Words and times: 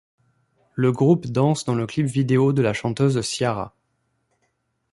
Le 0.73 0.91
groupe 0.91 1.27
danse 1.27 1.63
dans 1.63 1.75
le 1.75 1.85
clip 1.85 2.07
vidéo' 2.07 2.53
de 2.53 2.63
la 2.63 2.73
chanteuse 2.73 3.21
Ciara. 3.21 3.75